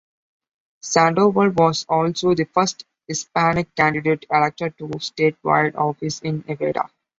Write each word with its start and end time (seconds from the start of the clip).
Sandoval 0.81 1.49
was 1.51 1.85
also 1.87 2.33
the 2.33 2.45
first 2.45 2.85
Hispanic 3.07 3.75
candidate 3.75 4.25
elected 4.31 4.75
to 4.79 4.85
statewide 4.87 5.75
office 5.75 6.21
in 6.21 6.43
Nevada. 6.47 6.89